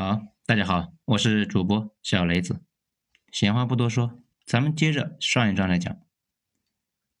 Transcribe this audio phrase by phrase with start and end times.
[0.00, 2.62] 好，大家好，我是主播小雷子。
[3.32, 5.98] 闲话不多说，咱们接着上一章来讲。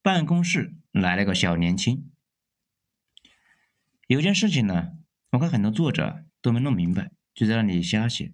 [0.00, 2.08] 办公室来了个小年轻。
[4.06, 4.92] 有件事情呢，
[5.32, 8.32] 我看很多作者都没弄明白，就在那里瞎写，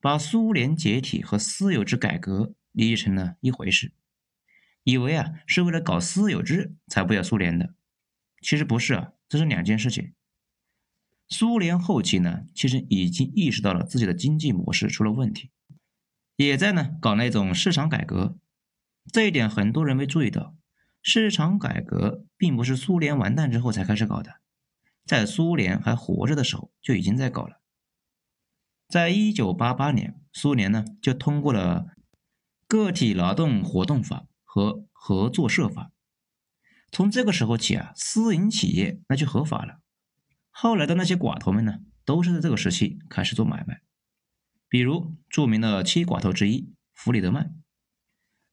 [0.00, 3.92] 把苏联解体和私有制改革理解成了一回事，
[4.82, 7.76] 以为啊是为了搞私有制才不要苏联的。
[8.40, 10.14] 其实不是啊，这是两件事情。
[11.28, 15.50] 苏联后期呢，其实已经意识到了自己的经济模式出了问题，
[16.36, 18.38] 也在呢搞那种市场改革。
[19.12, 20.54] 这一点很多人没注意到，
[21.02, 24.40] 市场改革并不是苏联完蛋之后才开始搞的，
[25.04, 27.60] 在苏联还活着的时候就已经在搞了。
[28.88, 31.88] 在一九八八年，苏联呢就通过了
[32.66, 35.84] 《个体劳动活动法》和《合作社法》，
[36.90, 39.80] 从这个时候起啊，私营企业那就合法了。
[40.60, 43.80] 后来的那些寡头们呢，都是在这个时期开始做买卖。
[44.68, 47.54] 比如著名的七寡头之一弗里德曼，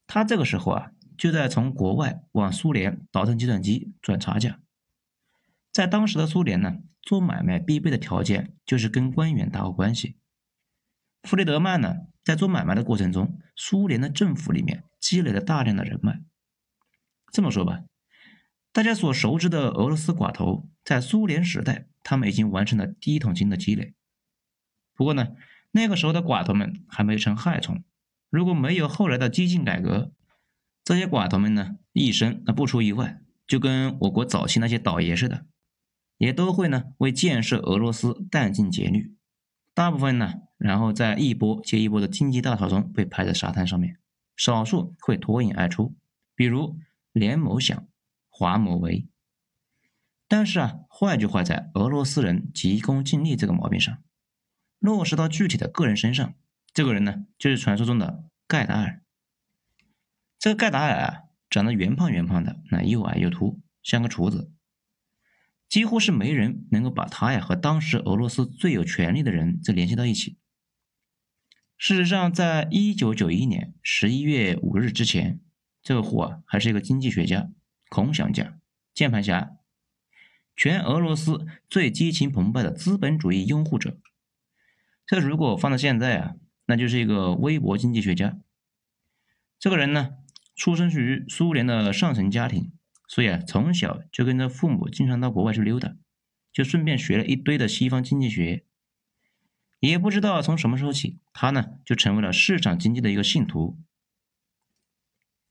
[0.06, 4.60] 他这个时候啊，就在从国外往苏联倒腾计算机赚差价。
[5.72, 10.16] 在当时的苏联呢，做买卖必备的条件就是跟官员打好关系。
[11.24, 16.22] 弗里德曼呢，在做买卖的过程中，苏联的政府里面积累了大量的人脉。
[17.32, 17.82] 这么说吧，
[18.76, 21.86] 大家所熟知的俄罗斯寡头，在苏联时代。
[22.02, 23.94] 他们已经完成了第一桶金的积累，
[24.94, 25.28] 不过呢，
[25.70, 27.82] 那个时候的寡头们还没成害虫。
[28.28, 30.12] 如果没有后来的激进改革，
[30.84, 35.46] 这些寡头们呢，一生那不出意外，就跟我国早期那些倒爷似的，
[36.18, 39.16] 也都会呢为建设俄罗斯殚尽竭虑。
[39.72, 43.96] 大部分呢，然后在一波接一波的经济大潮中被拍在沙滩上面，
[44.36, 45.96] 少数会脱颖而出，
[46.36, 46.78] 比如
[47.12, 47.88] 连某想、
[48.38, 49.08] 华某为。
[50.28, 53.96] 但是啊，坏就坏在俄罗斯人急功近利这个毛病上。
[54.78, 56.34] 落实到具体的个人身上，
[56.74, 59.02] 这个人呢，就是传说中的盖达尔。
[60.38, 64.52] 这个盖达尔啊，长得圆胖圆胖的，那又矮又秃，像个厨子。
[65.66, 70.38] 几乎是没人能够把他呀和当时俄罗斯最有权力的人这联系到一起。
[71.78, 75.40] 事实上，在一九九一年十一月五日之前，
[75.82, 77.50] 这个货啊还是一个经济学家、
[77.88, 78.58] 空想家、
[78.94, 79.52] 键盘侠。
[80.58, 83.98] 全俄罗斯最激情澎湃的资本主义拥护者，
[85.04, 88.38] 这如果放到现在啊，那就是一个微博经济学家。
[89.58, 90.16] 这个人呢，
[90.54, 92.72] 出生于苏联的上层家庭，
[93.06, 95.94] 所以啊，从小就跟着父母经常到国外去溜达，
[96.50, 98.64] 就顺便学了一堆的西方经济学。
[99.80, 103.78] 也不知道从什么时候起，他呢就成为了市场经济的一个信徒。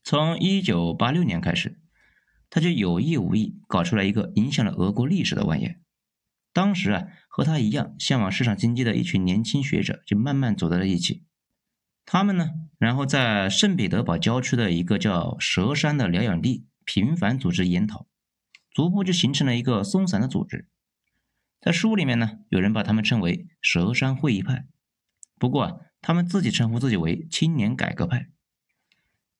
[0.03, 1.79] 从一九八六年开始。
[2.49, 5.75] 他就有意无意搞出来一个影响了俄国历史的玩意。
[6.53, 11.23] 当时啊，和他一样向往市场经济的一群年轻学者就慢慢走在了一起。
[12.05, 18.07] 他们呢，然后在圣彼得堡郊区的一个叫蛇山的疗养地频繁组织研讨，
[18.71, 20.67] 逐步就形成了一个松散的组织。
[21.59, 24.65] 在书里面呢，有人把他们称为蛇山会议派，
[25.39, 28.29] 不过啊，他们自己称呼自己为青年改革派。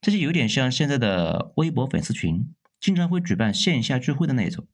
[0.02, 2.54] 这就有点像现在的微博粉丝群。
[2.80, 4.68] 经常会举办线下聚会的那种。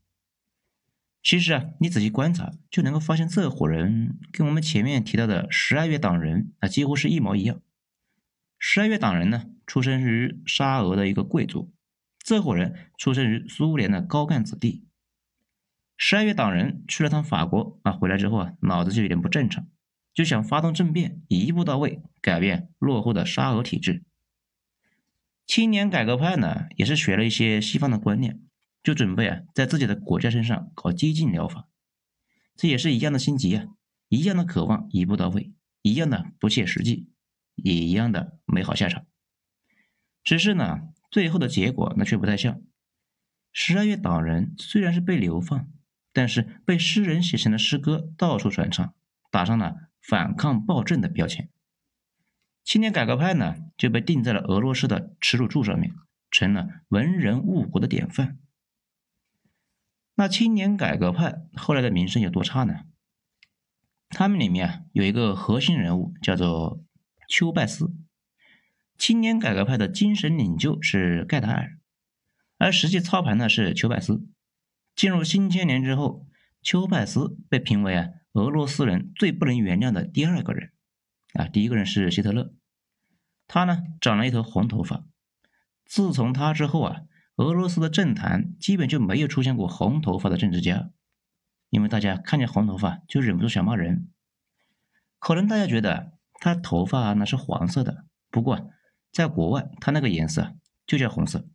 [1.23, 7.61] 其实啊，你仔细观察就能够发现，这伙人跟我们前面提到的十二月党人啊几乎是一模一样。
[8.57, 11.71] 十二月党人呢，出生于沙俄的一个贵族，
[12.23, 14.85] 这伙人出生于苏联的高干子弟。
[15.95, 19.67] 十二月党人去了趟法国啊，回来之后啊，脑子就有点不正常，
[20.15, 24.03] 就想发动政变，一步到位改变落后的沙俄体制。
[25.51, 28.39] 青年改革派呢，也是学了一些西方的观念，
[28.81, 31.67] 就准备啊，在自己的国家身上搞激进疗法。
[32.55, 33.65] 这也是一样的心急啊，
[34.07, 35.51] 一样的渴望一步到位，
[35.81, 37.09] 一样的不切实际，
[37.55, 39.05] 也一样的没好下场。
[40.23, 42.61] 只是呢，最后的结果那却不太像。
[43.51, 45.67] 十二月党人虽然是被流放，
[46.13, 48.93] 但是被诗人写成了诗歌，到处传唱，
[49.29, 51.49] 打上了反抗暴政的标签。
[52.63, 55.93] 青年改革派呢，就被钉在了俄罗斯的耻辱柱上面，
[56.29, 58.37] 成了文人误国的典范。
[60.15, 62.81] 那青年改革派后来的名声有多差呢？
[64.09, 66.83] 他们里面啊有一个核心人物叫做
[67.27, 67.95] 丘拜斯，
[68.97, 71.79] 青年改革派的精神领袖是盖达尔，
[72.57, 74.27] 而实际操盘的是丘拜斯。
[74.95, 76.27] 进入新千年之后，
[76.61, 80.71] 丘拜斯被评为啊俄罗斯人最不能原谅的第二个人。
[81.33, 82.53] 啊，第一个人是希特勒，
[83.47, 85.05] 他呢长了一头红头发。
[85.85, 87.01] 自从他之后啊，
[87.35, 90.89] 俄罗斯的政坛基本就没有出现过红头发的政治家，
[91.69, 94.09] 因为大家看见红头发就忍不住想骂人。
[95.19, 98.71] 可能大家觉得他头发那是黄色的，不过
[99.11, 100.55] 在国外他那个颜色
[100.85, 101.47] 就叫红色。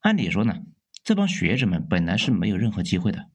[0.00, 0.62] 按理说呢，
[1.02, 3.30] 这帮学者们本来是没有任何机会的，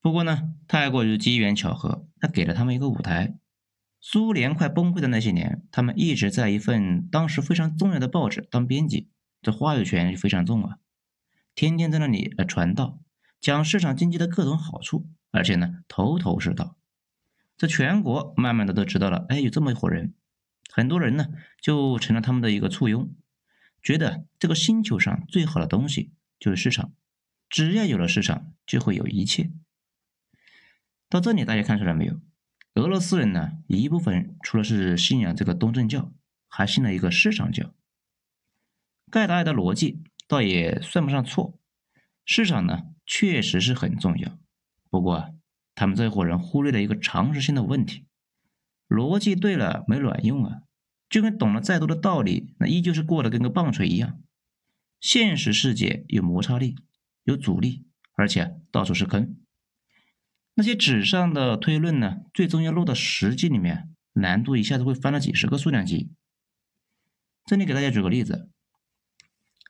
[0.00, 3.34] 不过呢，太过于机缘巧合，他给了他们一个舞台。
[4.00, 9.10] 苏联快崩溃的那些年，他们一直在一份当时非常重要的报纸当编辑，
[9.42, 10.78] 这话语权非常重啊，
[11.54, 13.00] 天天在那里呃传道，
[13.40, 16.76] 讲市场经济的各种好处，而且呢头头是道。
[17.56, 20.14] 这全国慢慢的都知道了，哎，有这么一伙人，
[20.70, 21.26] 很多人呢
[21.60, 23.12] 就成了他们的一个簇拥，
[23.82, 26.92] 觉得这个星球上最好的东西就是市场，
[27.48, 29.50] 只要有了市场，就会有一切。
[31.08, 32.20] 到这里大家看出来没有？
[32.78, 36.12] 俄罗斯人呢，一部分除了是信仰这个东正教，
[36.46, 37.74] 还信了一个市场教。
[39.10, 41.58] 盖达尔的逻辑倒也算不上错，
[42.24, 44.38] 市场呢确实是很重要。
[44.90, 45.34] 不过，
[45.74, 48.06] 他们这伙人忽略了一个常识性的问题：
[48.86, 50.62] 逻辑对了没卵用啊！
[51.10, 54.20] 就跟懂了再多的道理，那依旧是过得跟个棒槌一样。
[55.00, 56.76] 现实世界有摩擦力，
[57.24, 59.36] 有阻力，而且到处是坑。
[60.58, 66.10] 那些纸上的推论呢，最终要落到实际里面，难度一下子会翻了几十个数量级。
[67.44, 68.50] 这里给大家举个例子，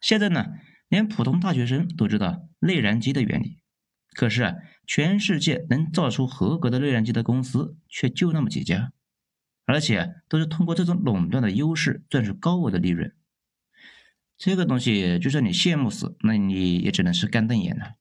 [0.01, 0.47] 现在呢，
[0.89, 3.59] 连普通大学生都知道内燃机的原理，
[4.15, 4.55] 可是啊，
[4.87, 8.95] 全世界能造出合格的内燃机的公司却就那么几家，
[9.67, 13.15] 而且都是通过这种垄断的优势赚取高额的利润。
[14.39, 17.97] 这个东西就算你羡慕死，那你也只能是干瞪眼了。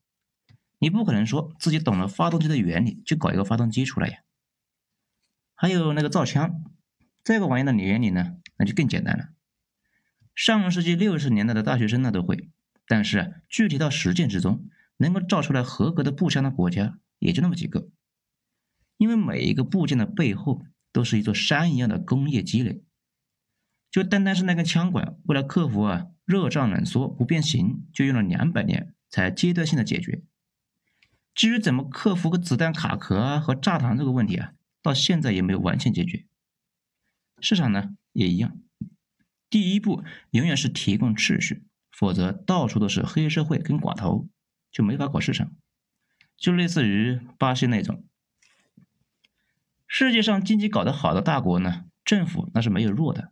[0.79, 4.19] 你不可能说自己懂了发动机的原理就搞一个发动机出来呀？
[5.55, 6.63] 还有那个造枪，
[7.23, 9.29] 这个玩意的原理呢，那就更简单了。
[10.35, 12.51] 上世纪六十年代的大学生那都会，
[12.85, 17.89] 但是具体到实践之中，能够造出来合格的步枪的国家也就那么几个。
[18.97, 22.83] 因为每一个部件的背后都是一座山一样的工业积累，
[23.89, 30.21] 就单单是那根枪管，为了克服啊热胀冷缩不变形，就用了两百年才阶段性的解决。
[31.37, 36.25] 至于怎么克服个子弹卡壳啊和炸膛这个问题啊，到现在也没有完全解决。
[37.39, 38.59] 市场呢也一样，
[39.47, 44.27] 第一步永远是提供秩序，否则到处都是黑社会跟寡头，
[44.71, 45.51] 就没法搞市场。
[46.35, 48.03] 就类似于巴西那种，
[49.85, 53.31] 世界上经济搞得好的大国呢，政府那是没有弱的。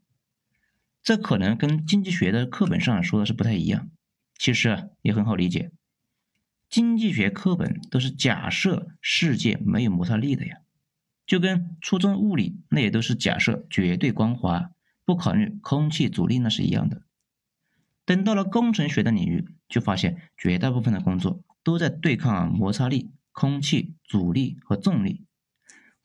[1.01, 3.89] 这可能跟经济学的课本上说的是不太一样，
[4.37, 5.71] 其实也很好理解。
[6.69, 10.57] 经济学课本都是假设世界没有摩擦力的呀，
[11.25, 14.71] 就跟初中物理那也都是假设绝对光滑，
[15.05, 17.03] 不考虑空气阻力那是一样的。
[18.03, 25.25] 等到了工程学的领域，就发现绝大部分的工作都在对抗摩擦力、空气阻力和重力，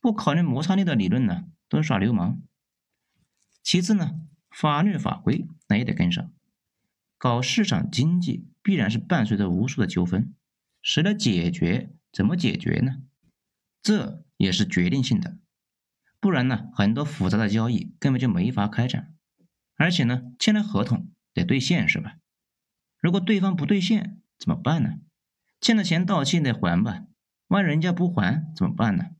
[0.00, 2.40] 不考虑摩擦力的理论呢，都是耍流氓。
[3.62, 6.32] 其次呢，法律法规那也得跟上，
[7.18, 10.32] 搞市场经济必然是伴随着无数的纠纷。
[10.82, 11.90] 谁来解决？
[12.12, 13.02] 怎么解决呢？
[13.82, 15.38] 这也是决定性的，
[16.18, 19.14] 不然呢，很多复杂的交易根本就没法开展。
[19.76, 22.16] 而且呢，签了合同得兑现，是吧？
[23.00, 24.98] 如果对方不兑现怎么办呢？
[25.60, 27.04] 欠的钱到期得还吧？
[27.48, 29.10] 万一人家不还怎么办呢？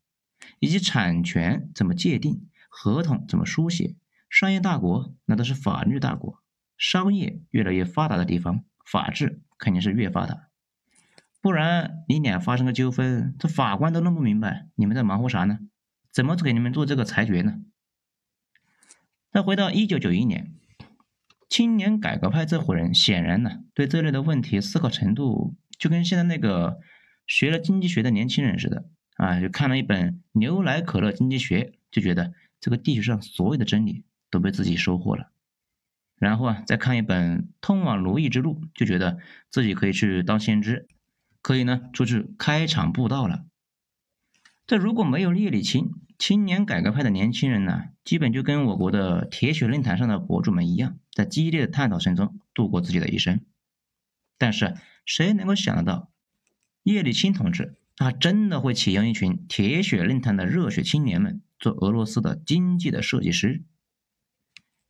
[0.59, 2.49] 以及产权怎么界定？
[2.69, 3.97] 合同怎么书写？
[4.29, 6.43] 商业大国那都是法律大国，
[6.76, 10.50] 商业越来越发达的地方，法治肯定是越发达。
[11.42, 15.59] 不然你俩发生个纠纷，这法官都弄不明白，你们在忙活啥呢？
[16.12, 17.61] 怎么给你们做这个裁决呢？
[19.30, 20.52] 再回到一九九一年，
[21.49, 26.80] 青年改革派这伙人显然呢，对这类的问题思考程度就跟现在那个
[27.26, 28.85] 学了经济学的年轻人似的
[29.16, 35.30] 啊，就看了一本《牛奶可乐经济学》，就觉得这个地球上所有的真理都被自己收获了，
[36.18, 39.18] 然后啊，再看一本《通往奴役之路》，就觉得
[39.49, 40.88] 自己可以去当先知。
[41.42, 43.44] 可以呢，出去开场布道了。
[44.66, 53.40] 这如果没有叶利钦，青年改革派的年轻人呢，基本就跟我国的铁血论坛上的博主们一样，在激烈的探讨声中度过自己的一生。
[54.38, 56.11] 但是谁能够想得到，
[56.82, 63.64] 叶利钦同志他真的会启用一群铁血论坛的热血青年们做俄罗斯的经济的设计师？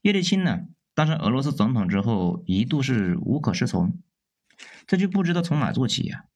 [0.02, 3.98] 叶利钦呢，当上俄罗斯总统之后，一度是无可适从，
[4.86, 6.26] 这就不知道从哪做起呀。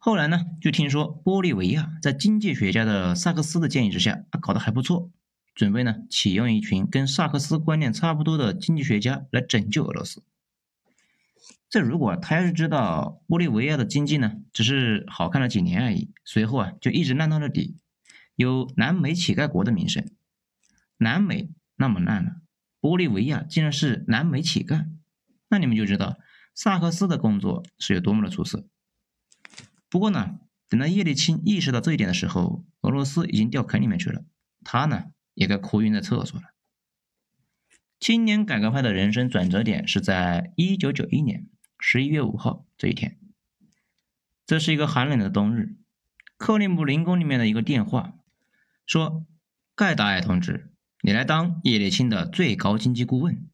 [0.00, 5.10] 后来呢，就听说玻利维亚在经济学家的萨克斯的建议之下，啊，搞得还不错，
[5.56, 10.22] 准备呢启用一群跟萨克斯观念差不多的经济学家来拯救俄罗斯。
[11.68, 17.76] 这如果他要是知道玻利维亚的经济呢，只是好看了几年而已，随后啊就一直烂到了底，
[18.36, 20.08] 有南美乞丐国的名声。
[20.96, 22.36] 南美那么烂了，
[22.80, 24.86] 玻利维亚竟然是南美乞丐，
[25.48, 26.18] 那你们就知道
[26.54, 28.64] 萨克斯的工作是有多么的出色。
[29.90, 34.24] 不过呢，等到叶利钦意识到这一点的时候，俄罗斯已经掉坑里面去了，
[34.64, 35.04] 他呢
[35.34, 36.46] 也该哭晕在厕所了。
[38.00, 43.18] 青年改革派的人生转折点是在一九九一年十一月五号这一天，
[44.46, 45.76] 这是一个寒冷的冬日，
[46.36, 48.14] 克里姆林宫里面的一个电话
[48.86, 49.26] 说
[49.74, 53.48] ：“盖达尔同志。”你来当叶利钦的最高经济顾问，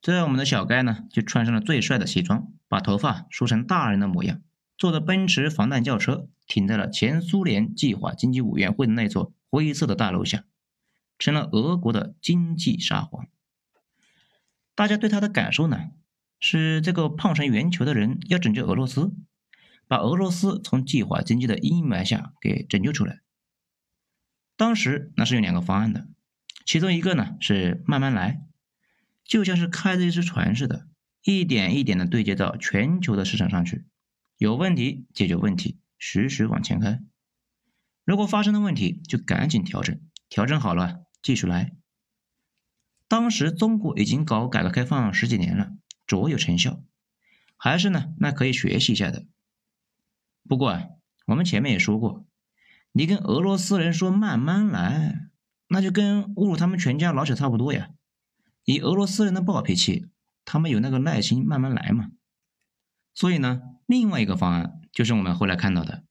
[0.00, 4.40] 这我们的小盖呢，就穿上了最帅的西装，把头发梳成大人的模样，
[4.76, 10.44] 坐着奔驰防弹轿车，停在了前苏联计划经济委员会的那座灰色的大楼下，
[11.18, 13.26] 成了俄国的经济沙皇。
[14.74, 15.90] 大家对他的感受呢，
[16.40, 19.12] 是这个胖成圆球的人要拯救俄罗斯，
[19.86, 23.20] 把俄罗斯从计划经济的阴霾下给拯救出来。
[24.56, 26.08] 当时那是有两个方案的。
[26.66, 28.40] 其中一个呢是慢慢来，
[29.22, 30.88] 就像是开着一只船似的，
[31.22, 33.84] 一点一点的对接到全球的市场上去。
[34.36, 37.00] 有问题解决问题，实时往前开。
[38.04, 41.76] 如果发生了问题，就赶紧调整，调整好了继续来。
[43.08, 45.72] 当时中国已经搞改革开放十几年了，
[46.06, 46.82] 卓有成效，
[47.56, 49.26] 还是呢那可以学习一下的。
[50.48, 50.84] 不过啊，
[51.26, 52.26] 我们前面也说过，
[52.92, 55.30] 你跟俄罗斯人说慢慢来。
[55.66, 57.88] 那就跟侮辱他们全家老小差不多呀！
[58.64, 60.10] 以俄罗斯人的暴脾气，
[60.44, 62.10] 他们有那个耐心慢慢来嘛。
[63.14, 66.04] 所以呢，另外一个方案就是我们后来看到的，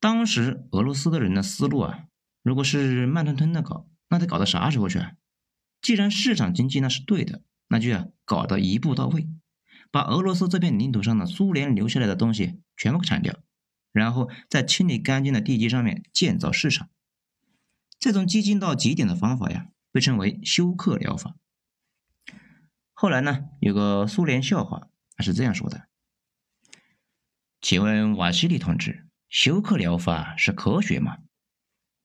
[0.00, 2.04] 当时俄罗斯的人的思路啊，
[2.42, 4.98] 如果是慢吞吞的搞，那得搞到啥时候去？
[4.98, 5.12] 啊？
[5.80, 9.28] 既然市场经济那是对的，那就要搞到一步到位，
[9.90, 13.38] 把俄罗斯这片领土上的苏联留下来的东西全部铲掉，
[13.92, 16.88] 然后在清理干净的地基上面建造市场。
[17.98, 21.36] 这种激进到极点的方法呀，被称为休克疗法。
[22.92, 25.85] 后来呢，有个苏联笑话，他是这样说的
[27.60, 31.18] ：“请问瓦西里同志，休克疗法是科学吗？”“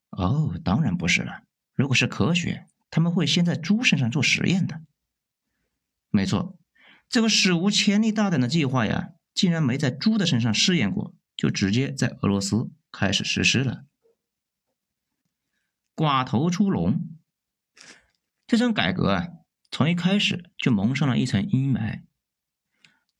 [0.09, 1.43] 哦，当然不是了。
[1.73, 4.81] 如果是科学，他们会先在猪身上做实验的。
[6.09, 6.57] ”“没错，
[7.07, 13.85] 这个史无前例大胆的计划呀，竟然没在猪的身上试验过，就直接在俄罗斯开始实施了。”
[15.95, 17.17] 寡头出笼，
[18.47, 19.27] 这场改革啊，
[19.69, 22.01] 从一开始就蒙上了一层阴霾。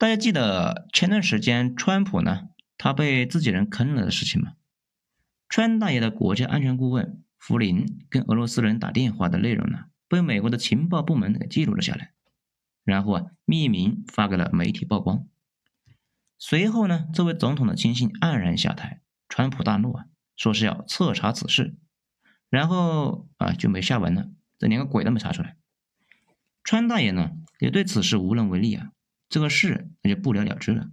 [0.01, 4.53] 大家记得前段时间川普呢，他被自己人坑了的事情吗？
[5.47, 12.13] 川大爷的国家安全顾问福林跟俄罗斯人打电话的内容呢，被美国的情报部门给记录了下来，
[12.83, 15.27] 然后啊，匿名发给了媒体曝光。
[16.39, 20.05] 随后呢，这位总统的亲信黯然下台，川普大怒啊，
[20.35, 21.75] 说是要彻查此事。
[22.49, 25.57] 然后啊，就没下文了，这连个鬼都没查出来。
[26.63, 28.89] 川大爷呢，也对此事无能为力啊，
[29.31, 30.91] 这个事那就不了了之了。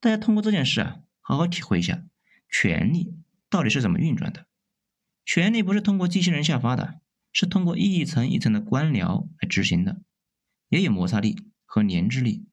[0.00, 2.04] 大家通过这件事啊，好好体会一下，
[2.48, 3.16] 权力
[3.50, 4.46] 到底是怎么运转的。
[5.24, 7.00] 权力不是通过机器人下发的，
[7.32, 10.02] 是通过一层一层的官僚来执行的，
[10.68, 12.46] 也有摩擦力和粘滞力。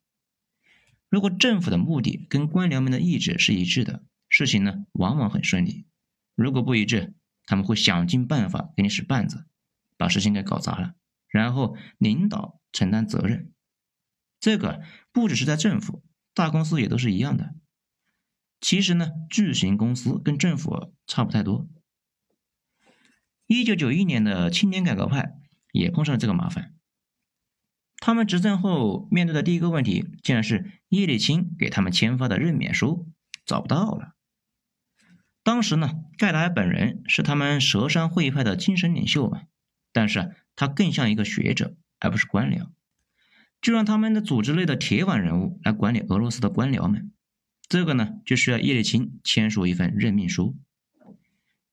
[1.07, 5.85] 如果政府的目的跟官僚们的意志是一致的，事情呢，往往很顺利；
[6.33, 7.13] 如果不一致，
[7.45, 9.45] 他们会想尽办法给你使绊子，
[9.97, 10.95] 把事情给搞砸了，
[11.27, 13.53] 然后领导承担责任。
[14.41, 14.81] 这个
[15.13, 17.55] 不只是在政府，大公司也都是一样的。
[18.59, 21.69] 其实呢，巨型公司跟政府差不太多。
[23.47, 25.35] 一九九一年的青年改革派
[25.71, 26.73] 也碰上了这个麻烦。
[27.97, 33.07] 他们执政后面对的第一个问题，竟然是叶利钦给他们签发的任免书
[33.45, 34.15] 找不到了。
[35.43, 39.43] 当时呢，盖达尔本人是他们蛇山会议派的精神领袖嘛，
[39.91, 42.69] 但是他更像一个学者，而不是官僚，
[43.61, 47.13] 就让他们的组织内的铁腕人物来管理俄罗斯的官僚们。
[47.69, 50.57] 这个呢，就需要叶利钦签署一份任命书。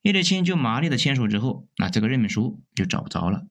[0.03, 3.49] 叶利钦就麻利的签署之后，那这个任命书就找不着了。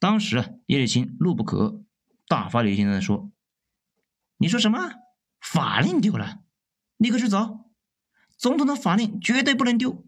[0.00, 1.84] 当时啊，叶利钦怒不可遏，
[2.26, 3.30] 大发雷霆的说
[4.38, 4.90] ：“你说什么？
[5.40, 6.40] 法令丢了？
[6.96, 7.70] 立刻去找！”
[8.36, 10.04] 总统的法令绝对不能丢。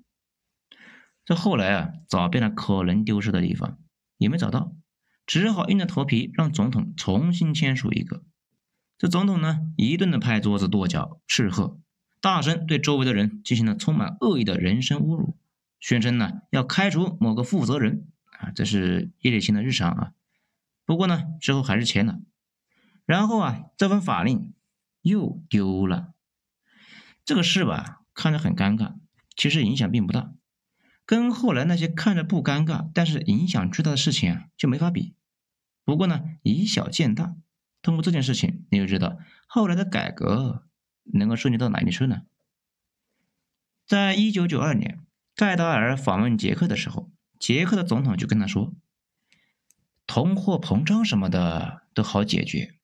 [1.25, 3.79] 这后来啊，找遍了可能丢失的地方，
[4.19, 4.75] 也没找到，
[5.27, 8.23] 只好硬着头皮让总统重新签署一个。
[8.99, 11.79] 这总统呢，一顿的拍桌子、跺脚、斥喝，
[12.21, 15.37] 大声对周围的人进行了充满恶意的人身侮辱，
[15.81, 20.13] 宣称呢要开除某个负责人啊，这是叶利钦的日常啊。
[20.85, 22.21] 不过呢，之后还是签了。
[23.05, 24.55] 然后啊，这份法令
[25.03, 26.15] 又丢了。
[27.25, 28.01] 这个事吧。
[28.17, 28.95] 看着很尴尬，
[29.37, 30.33] 其实影响并不大。
[31.07, 35.15] 跟后来那些看着不尴尬，但是影响巨大的事情啊，就没法比。
[35.85, 37.37] 不过呢，以小见大，
[37.83, 40.67] 通过这件事情，你就知道后来的改革
[41.13, 42.23] 能够顺利到哪里去呢？
[43.87, 45.01] 在一九九二年，
[45.37, 48.73] 盖达尔访问捷克的时候，捷克的总统就跟他说
[50.09, 52.77] ：“通货膨胀什么的都好解决，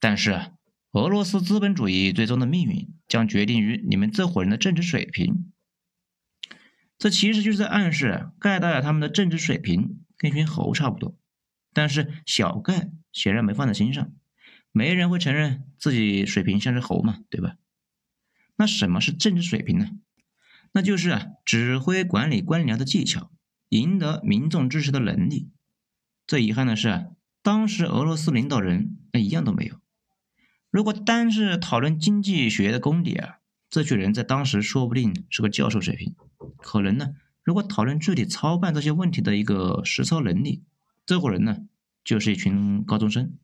[0.00, 0.52] 但是，
[0.92, 5.52] 俄罗斯资本主义最终的命运将决定于你们这伙人的政治水平。”
[6.98, 11.18] 这其实就是在暗示盖达尔他们的政治水平跟一群猴差不多，
[11.72, 14.12] 但是小盖显然没放在心上，
[14.72, 17.56] 没人会承认自己水平像只猴嘛，对吧？
[18.56, 19.90] 那什么是政治水平呢？
[20.72, 23.30] 那就是啊，指挥管理官僚的技巧，
[23.68, 25.50] 赢得民众支持的能力。
[26.26, 27.04] 最遗憾的是啊，
[27.42, 29.80] 当时俄罗斯领导人那一样都没有。
[30.70, 33.38] 如果单是讨论经济学的功底啊，
[33.70, 36.14] 这群人在当时说不定是个教授水平。
[36.58, 40.64] 可能呢，如果讨论具体操办这些问题的一个实操能力，
[41.04, 41.66] 这伙人呢
[42.04, 43.38] 就是一群高中生。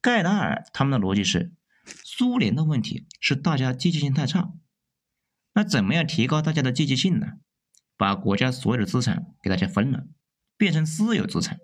[0.00, 1.52] 盖达尔他们的逻辑是，
[1.86, 4.52] 苏联的问题是大家积极性太差，
[5.54, 7.38] 那怎么样提高大家的积极性呢？
[7.96, 10.06] 把国家所有的资产给大家分了，
[10.56, 11.60] 变成私有资产，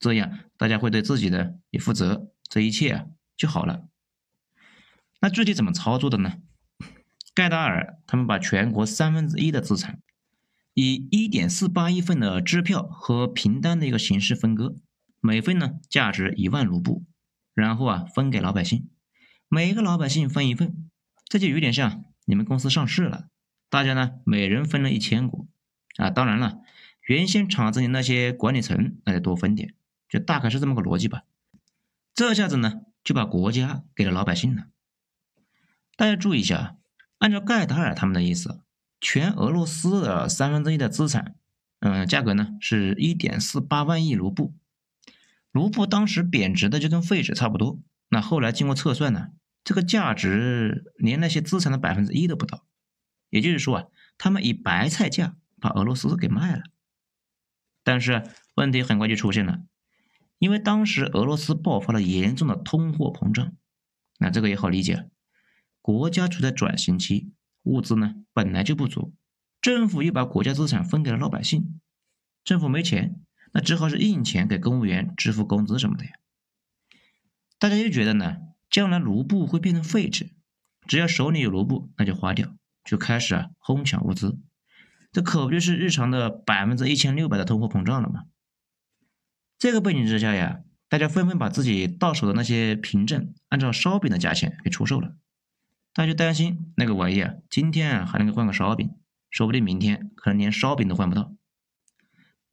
[0.00, 3.88] 这样大家会对自己的也负责，这一切啊就好了。
[5.20, 6.42] 那具体怎么操作的呢？
[7.38, 10.02] 盖达尔他们把全国三分之一的资产，
[10.74, 14.74] 以一点四八亿份的支票和凭单的一个形式分割，
[15.20, 17.04] 每份呢价值一万卢布，
[17.54, 18.90] 然后啊分给老百姓，
[19.46, 20.90] 每个老百姓分一份，
[21.28, 23.28] 这就有点像你们公司上市了，
[23.70, 25.46] 大家呢每人分了一千股
[25.96, 26.58] 啊，当然了，
[27.02, 29.76] 原先厂子里那些管理层那得多分点，
[30.08, 31.22] 就大概是这么个逻辑吧。
[32.16, 34.64] 这下子呢就把国家给了老百姓了，
[35.96, 36.74] 大家注意一下。
[37.18, 38.60] 按照盖达尔他们的意思，
[39.00, 41.34] 全俄罗斯的三分之一的资产，
[41.80, 44.54] 嗯，价格呢是一点四八万亿卢布。
[45.50, 47.80] 卢布当时贬值的就跟废纸差不多。
[48.10, 49.28] 那后来经过测算呢，
[49.64, 52.64] 这个价值连那些资产的百分之一都不到。
[53.30, 53.84] 也就是说啊，
[54.16, 56.62] 他们以白菜价把俄罗斯给卖了。
[57.82, 59.60] 但是问题很快就出现了，
[60.38, 63.52] 因为当时俄罗斯爆发了严重的通货膨胀。
[64.18, 65.08] 那这个也好理解。
[65.88, 69.14] 国家处在转型期，物资呢本来就不足，
[69.58, 71.80] 政府又把国家资产分给了老百姓，
[72.44, 73.22] 政府没钱，
[73.54, 76.10] 那只好是印钱给公务员支付工资什么的呀。
[77.58, 78.36] 大家又觉得呢，
[78.68, 80.34] 将来卢布会变成废纸，
[80.86, 84.38] 只要手里有卢布，那就花掉，就开始啊哄抢物资，
[85.10, 88.24] 这可不就是日常的百分之一千六百的通货膨胀了吗？
[89.58, 95.16] 这个背景之下呀，大家纷纷把自己到手的那些凭证按照烧饼的价钱给出售了。
[95.94, 98.94] 他就担心那个玩意啊，今天啊还能够换个烧饼，
[99.30, 101.34] 说不定明天可能连烧饼都换不到。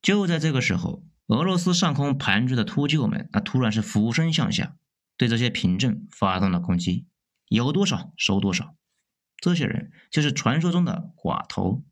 [0.02, 4.76] 就在这个时候，俄罗斯上空盘踞的秃鹫们，那突然是俯身向下，
[5.18, 7.08] 对这些凭证发动了攻击，
[7.48, 8.76] 有多少收多少。
[9.38, 11.84] 这些人就是传说中的寡头。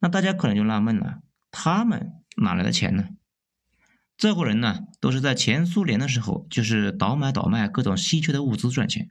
[0.00, 3.08] 那大家可能就纳闷了，他们哪来的钱呢？
[4.16, 9.10] 这伙人呢，都是在前苏联的时候，就是倒买倒卖各种稀缺的物资赚钱。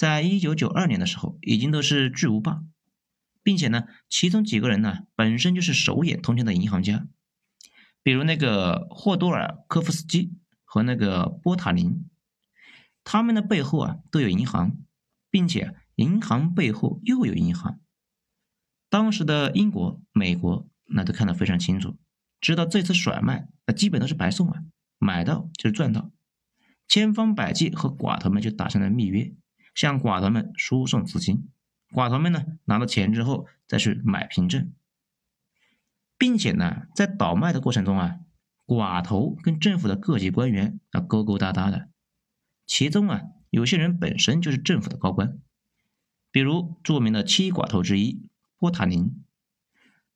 [0.00, 2.62] 在一九九二年的时候，已经都是巨无霸，
[3.42, 7.06] 并且呢，其中几个人呢，本身就是手眼通天的银行家，
[8.02, 10.32] 比如那个霍多尔科夫斯基
[10.64, 12.08] 和那个波塔林，
[13.04, 14.78] 他们的背后啊都有银行，
[15.30, 17.78] 并且银行背后又有银行。
[18.88, 21.98] 当时的英国、美国那都看得非常清楚，
[22.40, 24.62] 知道这次甩卖那基本都是白送啊，
[24.96, 26.10] 买到就是赚到，
[26.88, 29.34] 千方百计和寡头们就打成了密约。
[29.74, 31.48] 向寡头们输送资金，
[31.92, 34.72] 寡头们呢拿到钱之后再去买凭证，
[36.18, 38.18] 并且呢在倒卖的过程中啊，
[38.66, 41.88] 寡头跟政府的各级官员啊勾勾搭搭的，
[42.66, 45.38] 其中啊有些人本身就是政府的高官，
[46.30, 48.28] 比如著名的七寡头之一
[48.58, 49.24] 波塔林，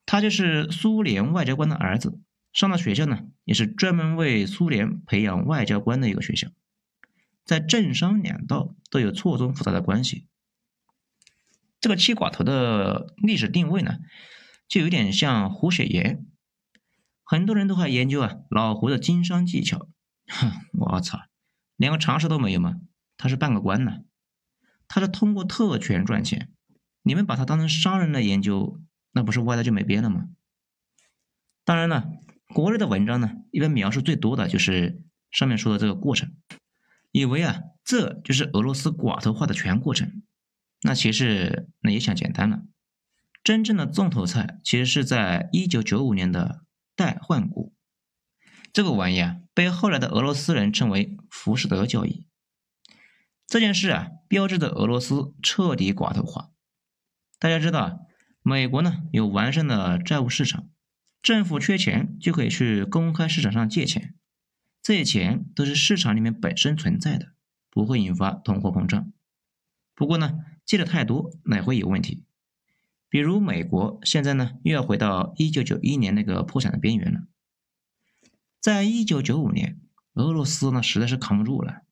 [0.05, 2.21] 他就是苏联外交官的儿子，
[2.53, 6.49] 上的学校呢也是专门为苏联培养外交官的一个学校。
[7.45, 10.27] 在政商两道都有错综复杂的关系。
[11.81, 13.99] 这个七寡头的历史定位呢，
[14.67, 16.27] 就有点像胡雪岩。
[17.23, 19.89] 很多人都还研究啊老胡的经商技巧。
[20.27, 21.21] 哼，我操，
[21.77, 22.77] 连个常识都没有吗？
[23.17, 24.01] 他是半个官呢，
[24.89, 26.51] 他是通过特权赚钱。
[27.03, 28.81] 你们把他当成商人来研究，
[29.13, 30.29] 那不是歪的就没边了吗？
[31.65, 32.11] 当然了，
[32.55, 36.35] 国内的文章呢，一般描述最多的就是上面说的这个过程。
[37.15, 40.25] 以为啊，这就是俄罗斯寡头化的全过程。
[40.83, 42.65] 那其实那也想简单了。
[43.45, 46.65] 真正的重头菜其实是在一九九五年的
[46.97, 47.73] 代换股，
[48.73, 52.27] 这个玩意啊，被后来的俄罗斯人称为浮士德交易。
[53.47, 56.51] 这件事啊，标志着俄罗斯彻底寡头化。
[57.39, 57.97] 大家知道啊，
[58.43, 60.69] 美国呢有完善的债务市场，
[61.23, 64.17] 政府缺钱就可以去公开市场上借钱，
[64.85, 67.33] 这些钱都是市场里面本身存在的，
[67.71, 69.11] 不会引发通货膨胀。
[69.95, 72.27] 不过呢，借的太多那也会有问题。
[73.09, 77.23] 比如美国现在呢又要回到一九九一年那个破产的边缘了。
[78.61, 79.81] 在一九九五年，
[80.13, 81.85] 俄罗斯呢实在是扛不住了，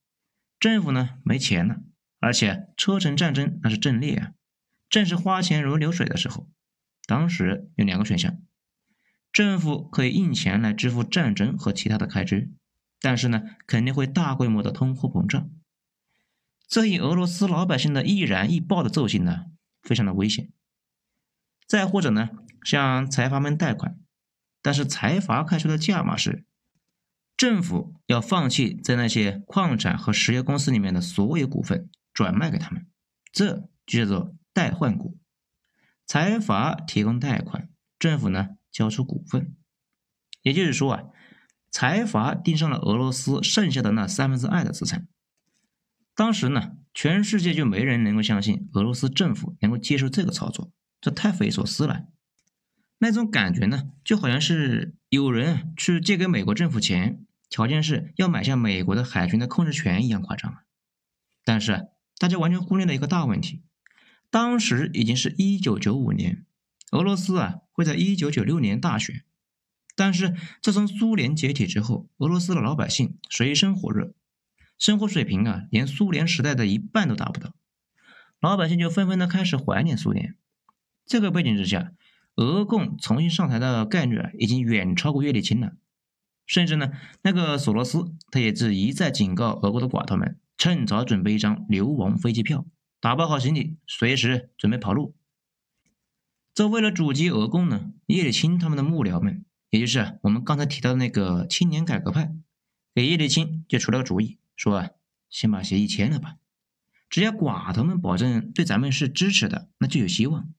[0.61, 1.81] 政府呢没钱了，
[2.21, 4.33] 而且车臣战争那是阵列啊，
[4.91, 6.47] 正是花钱如流水的时候。
[7.07, 8.37] 当时有两个选项，
[9.33, 12.53] 政府可以印钱来支付战争和其他的开支，
[13.03, 15.51] 但是呢肯定会大规模的通货膨胀，
[16.67, 19.47] 这以俄罗斯老百姓的易燃易爆的奏性呢，
[19.83, 20.51] 非常的危险。
[21.67, 22.31] 再或者呢，
[22.65, 23.99] 向财阀们贷款，
[24.63, 26.45] 但是财阀开出的价码是，
[27.37, 32.87] 政府要放弃在那些矿产和石油公司里面的所有股份，转卖给他们，
[33.33, 35.19] 这就叫做代换股。
[36.07, 39.57] 财阀提供贷款，政府呢交出股份，
[40.43, 41.05] 也就是说啊，
[41.73, 45.09] 财阀盯上了俄罗斯剩下的那三分之二的资产。
[46.15, 50.71] 当时呢，全世界就没人能够相信俄罗斯政府能够接受这个操作。
[51.01, 52.05] 这太匪夷所思了，
[52.99, 60.59] 那种感觉呢，就好像是有人去借给美国政府钱，条件是要买下美国的海军的控制权一样夸张！
[61.45, 63.65] 但是大家完全忽略了一个大问题，
[64.31, 66.47] 当时已经是一九九五年，
[66.93, 69.25] 俄罗斯啊会在一九九六年大选，
[69.95, 74.15] 但是自从苏联解体之后，俄罗斯的老百姓水深火热，
[74.79, 77.55] 生活水平啊连苏联时代的一半都达不到，
[78.41, 80.35] 老百姓就纷纷的开始怀念苏联。
[81.05, 81.93] 这个背景之下，
[82.37, 85.73] 俄共重新上台的概率啊，已经远超过叶利钦了。
[86.47, 86.91] 甚至呢，
[87.23, 92.67] 那个索罗斯他也是一再警告俄国的寡头们，趁早准备一张流亡飞机票，
[93.01, 95.15] 打包好行李，随时准备跑路。
[96.55, 102.31] 这为了阻击俄共呢，叶利钦他们的幕僚们，也就是我们刚才提到的那个青年改革派，
[102.95, 104.91] 给叶利钦就出了个主意，说啊，
[105.31, 106.37] 先把协议签了吧，
[107.09, 110.53] 只要寡头们保证对咱们是支持的，那就有希望。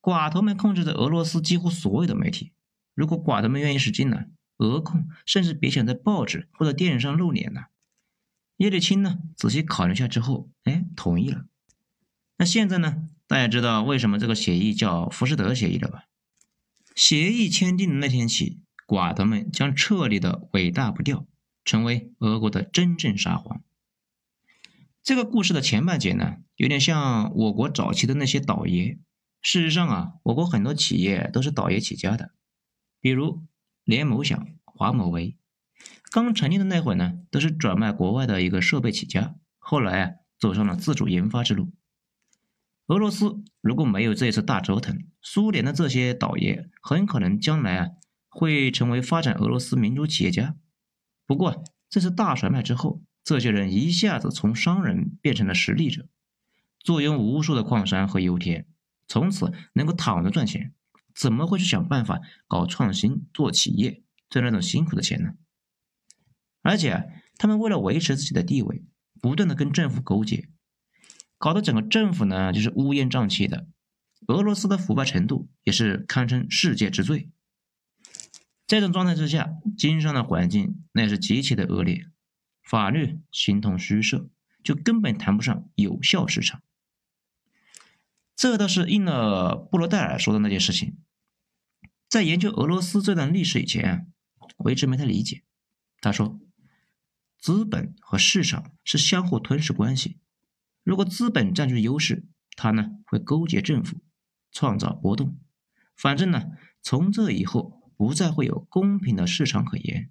[0.00, 2.50] 寡头们控制着俄罗斯几乎所有的媒体。
[2.92, 4.24] 如果寡头们愿意使劲呢，
[4.56, 7.68] 俄控甚至别想在报纸或者电视上露脸了。
[8.56, 11.44] 叶利钦呢，仔细考虑一下之后，哎，同意了。
[12.36, 16.06] 那现在呢，大家知道为什么这个协议叫浮士德协议了吧？
[16.98, 21.28] 协议签订的那天起，寡头们将彻底的尾大不掉，
[21.64, 23.62] 成为俄国的真正沙皇。
[25.04, 28.98] 这个故事的前半截呢，有点像我国早期的那些倒爷。
[29.40, 32.32] 事实上啊，我国很多企业都是倒爷起家的，
[33.00, 33.44] 比如
[33.84, 35.36] 联某想、华某为，
[36.10, 41.70] 刚成立的那会呢，都是转卖国外的一个设备起家，后来啊，走上了自主研发之路。
[42.88, 47.88] 俄罗斯如果没有这一次大折腾，苏联的这些倒爷很可能将来啊，
[48.28, 50.56] 会成为发展俄罗斯民族企业家。
[51.26, 56.08] 不过这次大甩卖之后，这些人一下子从商人变成了实力者，
[56.78, 58.66] 坐拥无数的矿山和油田。
[59.06, 60.72] 从此能够躺着赚钱，
[61.14, 65.32] 怎么会去想办法搞创新、做企业赚那种辛苦的钱呢？
[66.62, 68.84] 而且他们为了维持自己的地位，
[69.20, 70.48] 不断的跟政府勾结，
[71.38, 73.66] 搞得整个政府呢就是乌烟瘴气的。
[74.26, 77.30] 俄罗斯的腐败程度也是堪称世界之最。
[78.66, 82.06] 这种状态之下，经商的环境那也是极其的恶劣，
[82.62, 84.28] 法律形同虚设，
[84.62, 86.60] 就根本谈不上有效市场。
[88.36, 90.98] 这倒是应了布罗代尔说的那件事情。
[92.08, 94.06] 在研究俄罗斯这段历史以前
[94.38, 95.44] 啊，我一直没太理解。
[96.00, 96.38] 他说，
[97.38, 100.18] 资本和市场是相互吞噬关系。
[100.88, 102.24] 如果资本占据优势，
[102.56, 103.98] 他呢会勾结政府，
[104.50, 105.36] 创造波动。
[105.94, 106.44] 反正呢，
[106.80, 110.10] 从这以后不再会有公平的市场可言。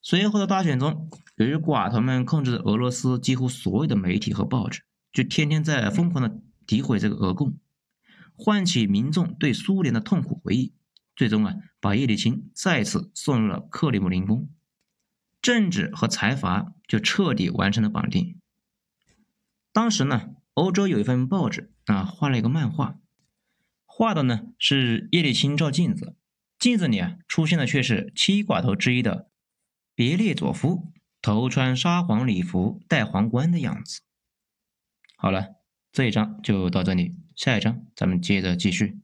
[0.00, 6.40] 随后的大选中，由于寡头们控制着俄罗斯几乎所有的媒体和报纸，就天天在疯狂的。
[6.66, 7.58] 诋毁这个俄共，
[8.34, 10.72] 唤起民众对苏联的痛苦回忆，
[11.14, 14.48] 最终啊，把叶利钦再次送入了克里姆林宫，
[15.42, 18.40] 政治和财阀就彻底完成了绑定。
[19.76, 22.98] 当时呢，欧洲有一份报纸啊，画了一个漫画，
[23.84, 26.16] 画的呢是叶利钦照镜子，
[26.58, 29.28] 镜子里啊出现的却是七寡头之一的
[29.94, 34.00] 别列佐夫，头穿沙皇礼服，戴皇冠的样子。
[35.18, 35.56] 好了。
[35.92, 37.14] 这一章就到这里。
[37.34, 39.00] 下一章咱们接着继续。